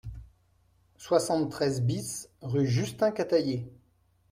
[0.97, 3.71] soixante-treize BIS rue Justin Catayée